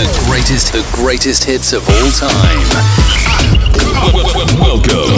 [0.00, 2.64] The greatest, the greatest hits of all time.
[4.56, 5.12] Welcome.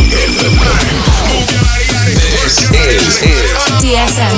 [2.18, 3.46] This is, is
[3.78, 4.34] DSM.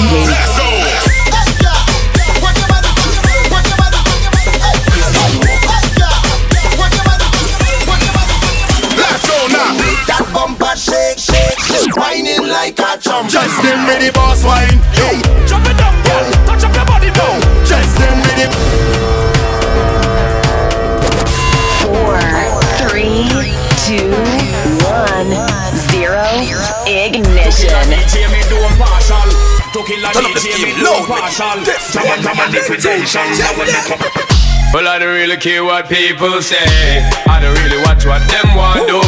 [10.05, 13.31] That bumper shake, shake, shake, whining like a chump.
[13.31, 14.77] Just them with the boss wine.
[14.93, 16.31] Hey, drop it down, girl.
[16.45, 17.41] Touch up your body down.
[17.65, 19.24] Just them with the.
[23.99, 24.11] Two,
[24.87, 25.31] one,
[25.91, 26.25] zero.
[26.87, 27.87] Ignition.
[27.91, 29.29] DJ me do partial.
[29.75, 31.07] To kill a Turn up the DJ me steam, do load.
[31.09, 31.59] partial.
[31.65, 33.23] This Jam and jam and liquidation.
[33.39, 34.03] Now when they come.
[34.75, 36.59] Well, I don't really care what people say.
[37.31, 38.99] I don't really watch what them want do.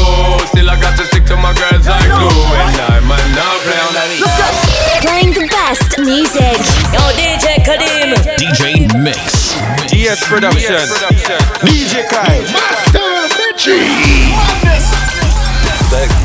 [0.54, 2.30] Still, I got to stick to my girls like glue.
[2.54, 5.02] And I might not play on that easy.
[5.02, 6.62] Playing the best music.
[6.94, 8.14] Yo, DJ Kadim.
[8.38, 9.58] DJ Mix.
[9.90, 10.78] DS Production.
[11.66, 12.46] DJ Kai.
[13.66, 13.74] The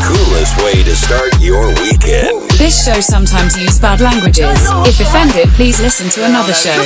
[0.06, 2.48] coolest way to start your weekend.
[2.52, 4.62] This show sometimes use bad languages.
[4.86, 6.78] If offended, please listen to another show.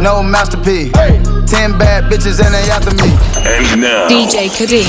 [0.00, 0.92] No masterpiece.
[1.44, 3.12] Ten bad bitches and they after me.
[3.44, 4.88] And now, DJ Kadim.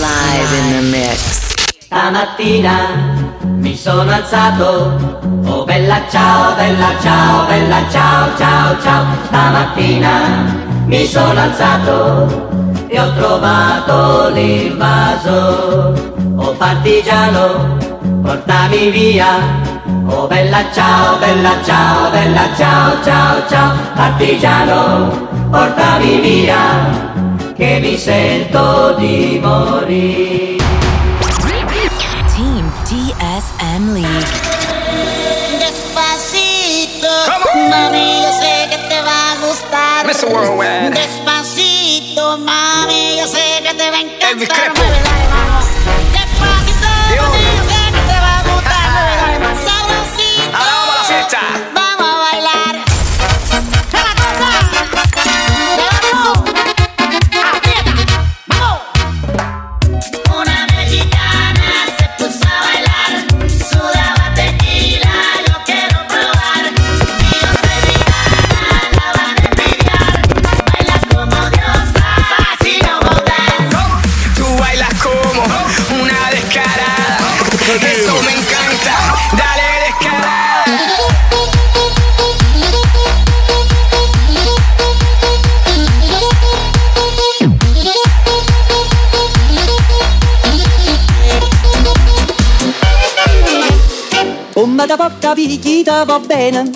[0.00, 1.52] Live in the mix.
[1.84, 5.20] Stamattina mi sono alzato.
[5.44, 9.04] Oh bella ciao, bella ciao, bella ciao, ciao, ciao.
[9.26, 12.47] Stamattina mi sono alzato
[12.88, 15.94] e ho trovato l'invaso.
[16.36, 17.76] Oh partigiano,
[18.22, 19.76] portami via.
[20.06, 23.72] Oh bella ciao, bella ciao, bella ciao, ciao, ciao.
[23.94, 26.56] Partigiano, portami via,
[27.54, 30.56] che mi sento di morire.
[32.34, 34.26] Team DSM League.
[35.58, 37.08] Despacito,
[37.68, 40.06] mami, yo sé que te va a gustar.
[40.06, 40.32] Mr.
[40.32, 40.90] Worldwide.
[40.94, 41.57] Despacito,
[42.36, 44.72] mami, yo sé que te va a encantar.
[44.76, 46.27] Mueve.
[94.98, 96.72] Da porta picchita va bene.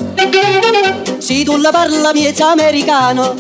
[1.19, 3.35] Se tu la parla miezza americano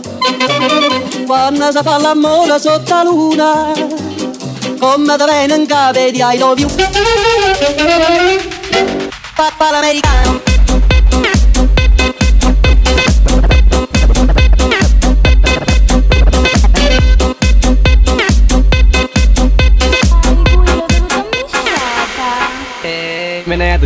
[1.24, 3.72] Quando si fa l'amore sotto la luna
[4.80, 6.68] Come da bene in capo di I love you
[9.36, 10.51] Papà l'americano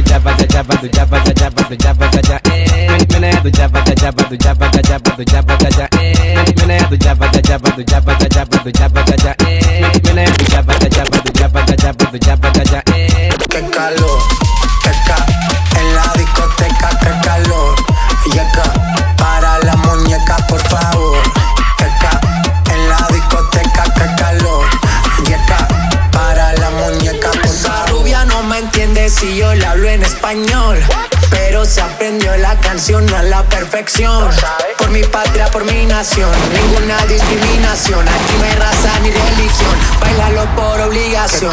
[0.07, 2.41] jabba da jabba do jabba da jabba do jabba da ja
[3.13, 5.89] Menea do jabba da jabba do jabba da jabba do jabba da ja
[6.57, 9.35] Menea do jabba da jabba do jabba da jabba do jabba da ja
[10.05, 12.83] Menea do jabba da jabba do jabba da jabba do jabba da ja
[13.51, 14.21] Qué calor,
[34.79, 36.31] Por mi patria, por mi nación.
[36.51, 38.09] Ninguna discriminación.
[38.09, 39.77] Aquí no raza ni religión.
[40.01, 41.53] Bailalo por obligación.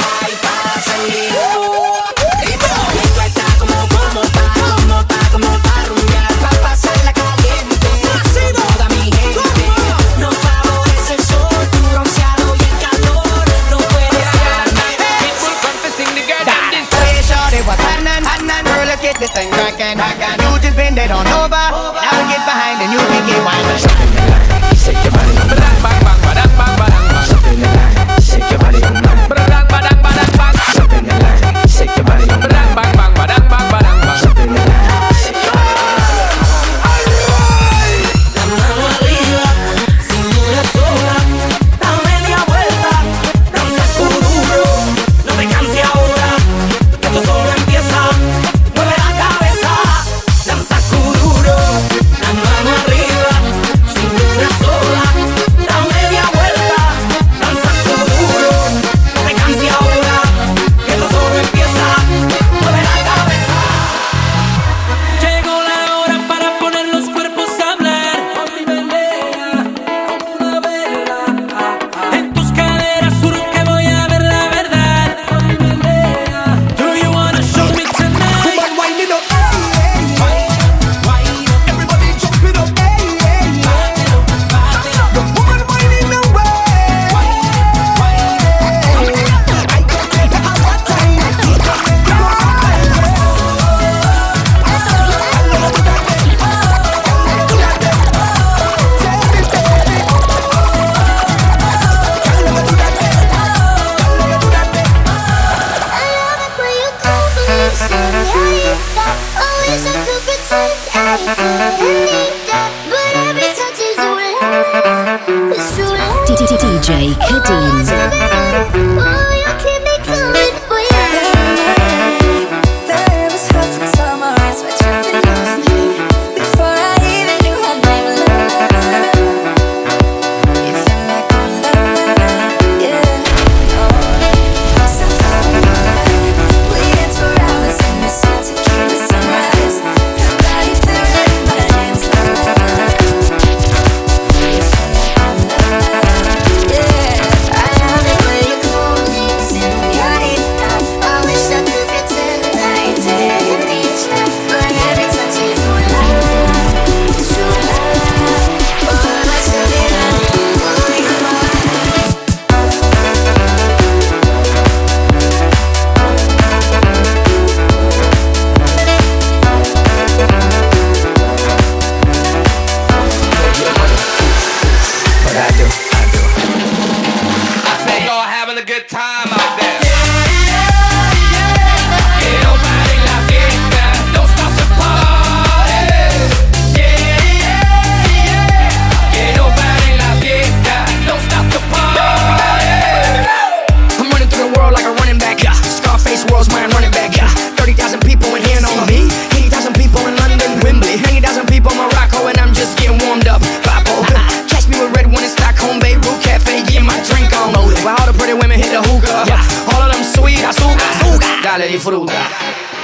[211.71, 212.11] di frutta.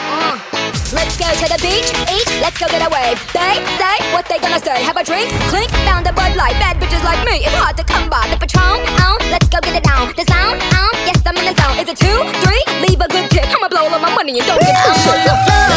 [0.08, 0.40] Uh,
[0.96, 3.20] let's go to the beach, eat, let's go get away.
[3.36, 4.80] They say what they gonna say.
[4.82, 6.56] Have a drink, clink, found a Bud Light.
[6.64, 8.24] Bad bitches like me, it's hard to come by.
[8.32, 10.14] The Patron, Oh, let's go get it down.
[10.16, 11.76] The sound, Oh, yes I'm in the zone.
[11.84, 12.64] Is it two, three?
[12.88, 13.44] Leave a good tip.
[13.52, 15.77] I'ma blow all of my money and don't give a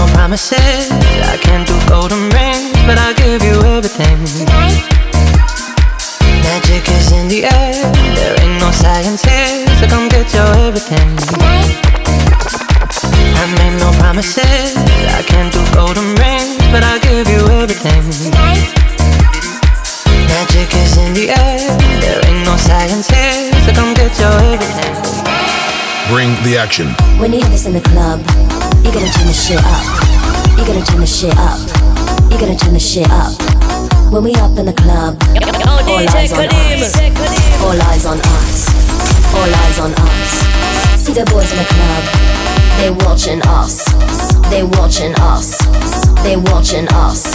[0.00, 0.88] No promises,
[1.34, 4.16] I can't do golden rings, but I'll give you everything.
[6.40, 7.76] Magic is in the air,
[8.16, 11.10] there ain't no science here, so come get your everything.
[13.40, 14.72] I made no promises,
[15.20, 18.04] I can't do golden rings, but I'll give you everything.
[20.32, 21.60] Magic is in the air,
[22.00, 24.96] there ain't no science here, so come get your everything.
[26.08, 26.88] Bring the action.
[27.20, 28.20] When you hear this in the club,
[28.90, 29.86] you gotta turn the shit up.
[30.58, 31.60] You gotta turn the shit up.
[32.26, 33.30] You gotta turn the shit up.
[34.10, 35.14] When we up in the club,
[35.86, 36.98] all eyes on us.
[37.62, 38.66] All eyes on us.
[39.32, 40.30] All eyes on us.
[40.98, 42.02] See the boys in the club,
[42.82, 43.86] they watching us.
[44.50, 45.56] They watching us.
[46.24, 47.30] They watching us.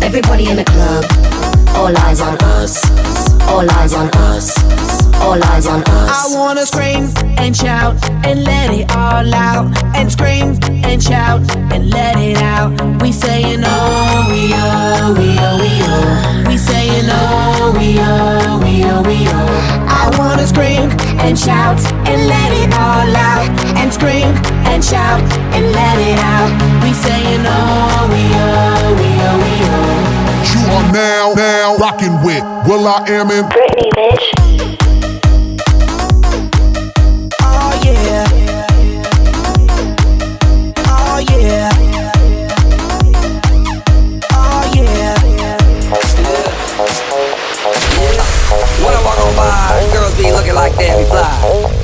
[0.00, 1.02] Everybody in the club,
[1.74, 2.82] all eyes on us.
[3.48, 4.56] All eyes on us.
[5.20, 6.34] All eyes on us.
[6.34, 9.66] I wanna scream and shout and let it all out.
[9.96, 11.40] And scream and shout
[11.72, 12.70] and let it out.
[13.02, 16.44] We saying oh, we oh, we oh, we oh.
[16.48, 19.88] We saying oh, we oh, we oh, we oh.
[19.88, 20.90] I wanna scream
[21.24, 21.78] and shout
[22.08, 23.48] and let it all out.
[23.80, 24.28] And scream
[24.70, 25.22] and shout
[25.54, 26.50] and let it out.
[26.82, 30.10] We saying oh, we oh, we oh, we oh.
[30.54, 31.34] You are now,
[31.78, 34.34] now rocking with Will I Am in Britney, bitch.
[37.42, 38.26] Oh yeah.
[40.86, 41.70] Oh yeah.
[44.32, 45.14] Oh yeah.
[48.84, 51.83] When I walk on by, girls be looking like Debbie Fly.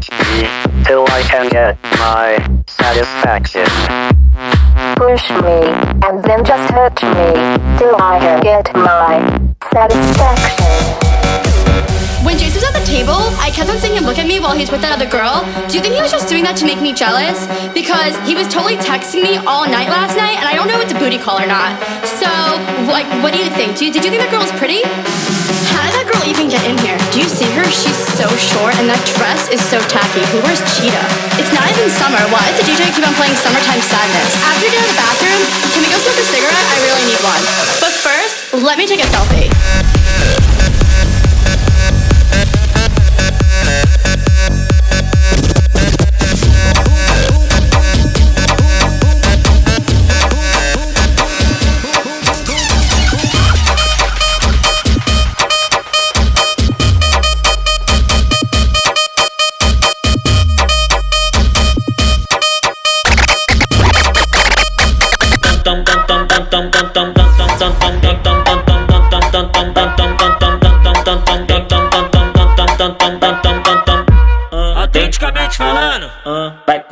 [0.00, 0.48] Touch me,
[0.84, 3.66] till I can get my satisfaction.
[4.96, 5.68] Push me,
[6.06, 9.20] and then just hurt me, till I can get my
[9.72, 10.66] satisfaction.
[12.24, 14.56] When Jason was at the table, I kept on seeing him look at me while
[14.56, 15.40] he's with that other girl.
[15.68, 17.48] Do you think he was just doing that to make me jealous?
[17.72, 20.84] Because he was totally texting me all night last night, and I don't know if
[20.84, 21.80] it's a booty call or not.
[22.04, 22.28] So,
[22.92, 23.76] like, what do you think?
[23.76, 24.84] Do you, did you think that girl was pretty?
[25.80, 27.00] How did that girl even get in here?
[27.08, 27.64] Do you see her?
[27.72, 30.20] She's so short, and that dress is so tacky.
[30.28, 31.08] Who wears cheetah?
[31.40, 32.20] It's not even summer.
[32.28, 34.28] Why does the DJ keep on playing Summertime Sadness?
[34.44, 35.40] After we get out of the bathroom,
[35.72, 36.66] can we go smoke a cigarette?
[36.68, 37.40] I really need one.
[37.80, 39.48] But first, let me take a selfie.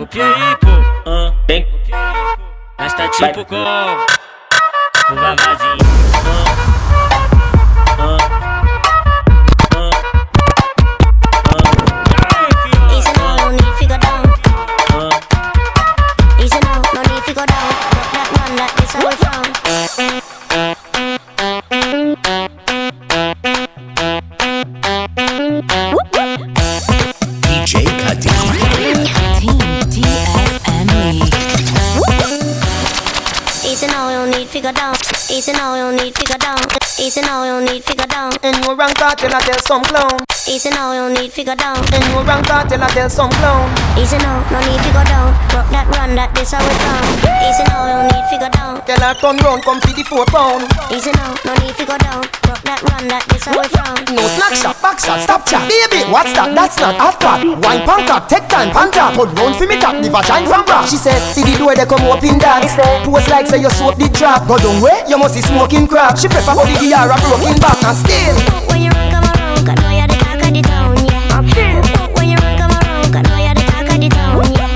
[0.08, 0.66] pico,
[1.06, 1.66] ah, vem.
[2.78, 5.88] Mas tá tipo com o vavazinho.
[37.00, 38.32] Easy now, you need go down.
[38.42, 40.24] And you rank cartel, I tell some clown.
[40.48, 41.78] Easy now, you need go down.
[41.94, 43.70] And you rank cartel, I tell some clown.
[43.96, 45.30] Easy now, no need to go down.
[45.54, 47.06] Rock that run, that this how we from.
[47.46, 48.82] Easy now, you need go down.
[48.87, 50.66] Tell her turn round, come feed the four pound.
[50.90, 52.22] Easy now, no need to go down.
[52.46, 53.94] Rock that run, that this how we from.
[54.14, 55.66] No snack shot, back shot, stop chat.
[55.68, 56.54] Baby, what's that?
[56.54, 57.44] That's not half crack.
[57.44, 59.14] Wine pan cap, take time, pan tap.
[59.18, 60.87] Put round for me tap, the vagina from bra.
[60.87, 62.72] She said, see the door, they come open dance.
[63.04, 64.48] Pose like say you soap the trap.
[64.48, 66.16] Go down way, you must be smoking crack.
[66.16, 68.34] She prefer body the a broken back and still.
[68.66, 71.37] When you run, come around, I know you're the talk of the town, yeah.
[71.37, 71.78] I'm still.
[72.18, 74.74] When you run, come around, I know you're the talk of the town, yeah.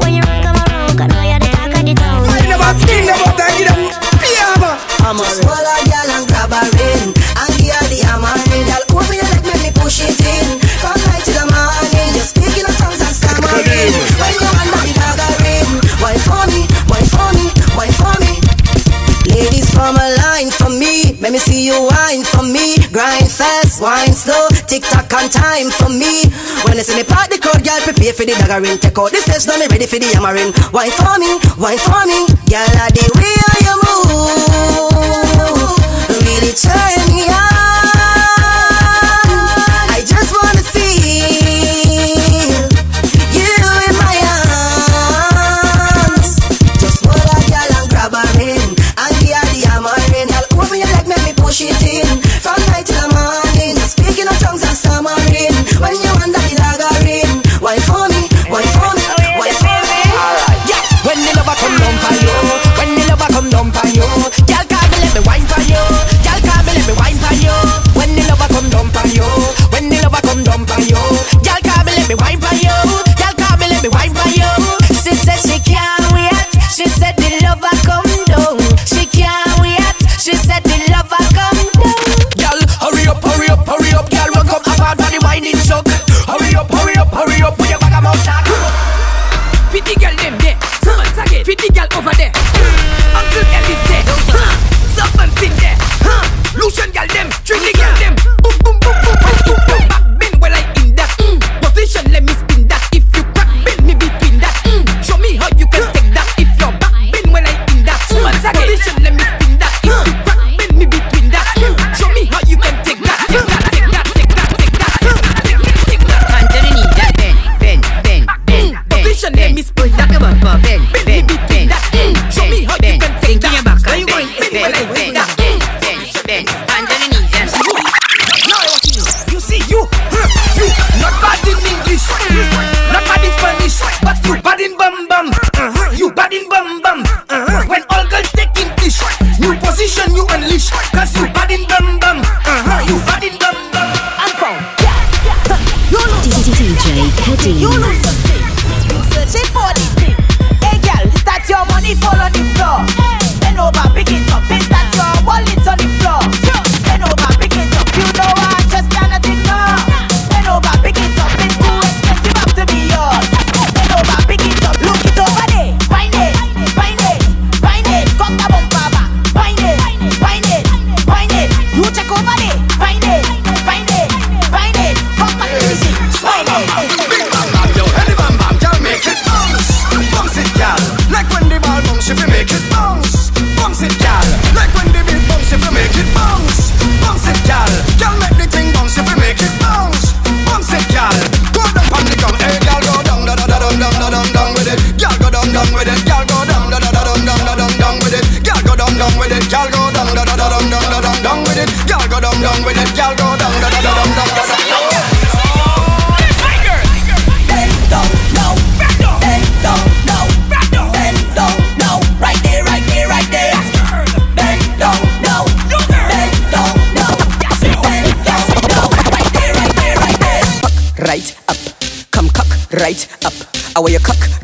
[0.00, 2.24] When you run, come around, I know you're the talk of the town.
[2.24, 3.84] I never skin never die, give them
[4.16, 4.80] piama.
[5.04, 5.85] I'm Just hold a
[22.16, 22.76] wine for me.
[22.92, 24.48] Grind fast, wine slow.
[24.66, 26.24] Tick tock on time for me.
[26.64, 28.80] When you see me part the crowd Girl, prepare for the daggering.
[28.80, 30.52] Take out the stage, now me ready for the hammering.
[30.72, 32.26] Wine for me, wine for me.
[32.48, 34.16] Girl, I the way you move
[36.24, 37.05] Really turn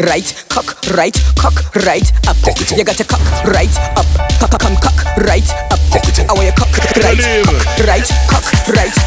[0.02, 1.54] right, cock right, cock
[1.86, 2.36] right up.
[2.76, 4.06] You got to cock right up.
[4.40, 5.78] Cock, come cock right up.
[6.28, 9.01] How you cock right, cock right, cock right.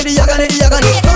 [0.00, 1.09] I got it, I got it.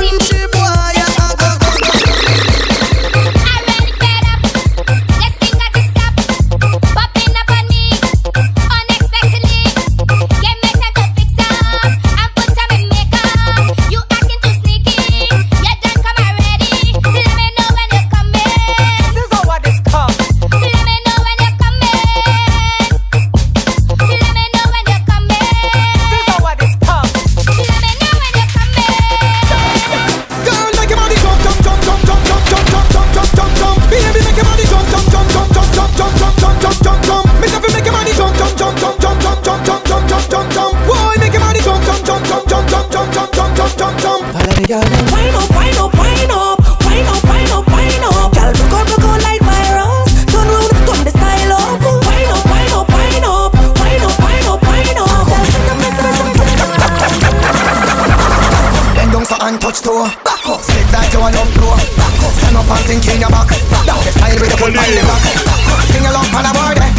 [59.75, 60.07] Touch toe.
[60.23, 61.75] Back up, slip like you want up blow.
[61.99, 63.51] Back up, stand up and sink in your back.
[63.83, 65.25] Down the style with the foot by the back.
[65.51, 66.93] up, Sing along on the eh.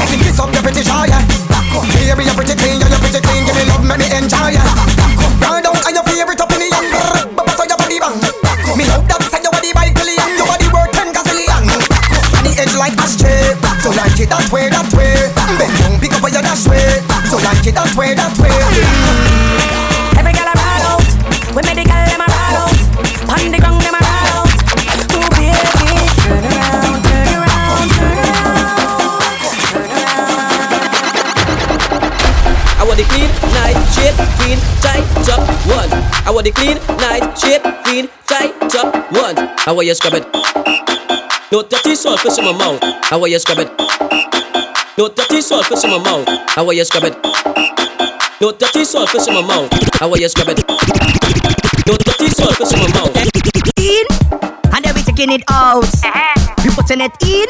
[0.00, 1.20] Make me kiss up your pretty jaw, yeah.
[1.52, 3.44] Back up, baby you're pretty clean, yeah you're pretty clean.
[3.44, 4.64] Give me love, make me enjoy, yeah.
[4.96, 6.88] Back up, ride down on your favorite up in the young.
[7.36, 8.16] Baba so your body bang.
[8.40, 11.64] Back up, Me love that say your body by billion, your body worth ten gazillion.
[11.92, 13.52] Back up, On the edge like ashtray.
[13.84, 15.28] So like it that way, that way.
[15.60, 17.02] Bend down, pick up on your dash way.
[17.28, 19.31] So like it that way, that way.
[36.24, 39.34] I want the clean, nice, shit, clean, tight, top one.
[39.66, 40.24] I want you scrub it?
[41.50, 42.80] No dirty salt fish in my mouth.
[43.02, 43.68] How are you scrub it?
[44.96, 46.28] No dirty salt fish in my mouth.
[46.50, 47.16] How are you scrub it?
[48.40, 49.68] No dirty salt fish in my mouth.
[49.98, 50.62] How are you scrub it?
[51.86, 53.16] No dirty salt fish in my mouth.
[53.82, 54.06] in,
[54.72, 55.90] and then we taking it out.
[56.64, 57.48] We putting it in,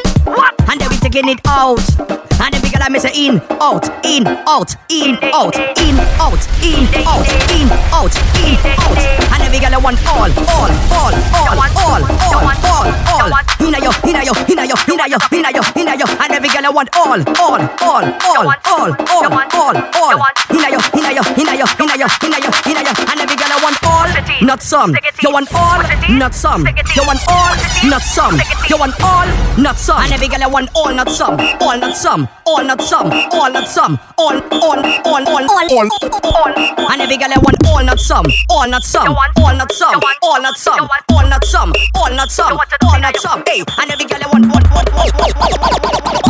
[0.71, 1.79] and then we taking it out.
[2.01, 2.32] Uh-huh.
[2.43, 6.91] And then we gotta miss it in, out, in, out, in, out, in, out, in,
[7.07, 7.23] out,
[7.55, 8.11] in, out,
[8.43, 8.99] in, out.
[9.31, 13.31] And then we gotta want all, all, all, all, all, all, all, all.
[13.63, 16.07] Inna yo, inna yo, inna yo, inna yo, inna yo, inna yo.
[16.19, 20.19] And then we gotta want all, all, all, all, all, all, all, all.
[20.51, 22.93] Inna yo, inna yo, inna yo, inna yo, inna yo, inna yo.
[23.07, 24.11] And then we gotta want all,
[24.43, 24.97] not some.
[25.23, 25.79] You want all,
[26.11, 26.67] not some.
[26.67, 27.55] You want all,
[27.87, 28.35] not some.
[28.69, 29.27] You want all,
[29.57, 30.03] not some.
[30.03, 31.39] And every girl want all, not some.
[31.61, 32.29] All, not some.
[32.45, 33.11] All, not some.
[33.33, 33.99] All, not some.
[34.19, 35.89] All, all, all, all, all,
[36.25, 36.93] all.
[36.93, 38.27] And every girl want all, not some.
[38.51, 39.09] All, not some.
[39.09, 40.01] All, not some.
[40.23, 40.89] All, not some.
[41.11, 41.73] All, not some.
[41.95, 42.59] All, not some.
[42.85, 43.43] All, not some.
[43.47, 46.22] Hey, and every girl want, want, want, want, want, want.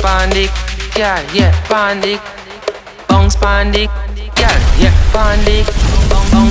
[0.00, 0.50] Bounce pandic,
[0.96, 2.20] yeah, yeah, pandic.
[3.08, 3.90] Bounce pandic,
[4.38, 5.66] yeah, yeah, pandic.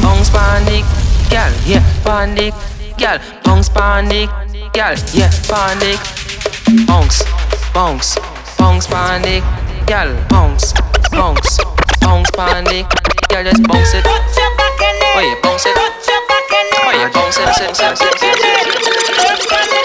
[0.01, 0.83] Bounce pandic,
[1.31, 1.83] yeah, yeah,
[3.43, 4.27] bounce pandic,
[4.73, 5.99] girl, yeah, pandic.
[6.87, 7.23] Bounce,
[7.73, 8.17] bounce,
[8.57, 9.43] bounce pandic,
[9.87, 10.73] girl, bounce,
[11.11, 11.57] bounce,
[12.01, 12.85] bounce pandic.
[13.29, 14.05] Girl, just bounce it.
[14.05, 14.11] Oh
[15.21, 15.77] yeah, bounce it.
[16.83, 17.37] Oh yeah, bounce
[19.63, 19.76] it.